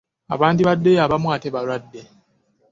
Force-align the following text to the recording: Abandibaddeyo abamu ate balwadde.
Abandibaddeyo 0.33 0.99
abamu 1.05 1.27
ate 1.35 1.49
balwadde. 1.55 2.01